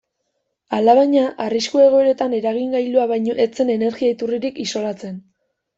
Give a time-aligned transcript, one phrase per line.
[0.77, 5.27] Alabaina, arrisku-egoeratan eragingailua baino ez zen energia-iturritik isolatzen.